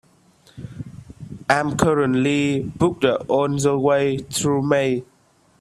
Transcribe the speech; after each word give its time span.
I'm 1.47 1.77
currently 1.77 2.61
booked 2.63 3.05
all 3.05 3.55
the 3.55 3.77
way 3.77 4.17
through 4.17 4.63
May. 4.63 5.03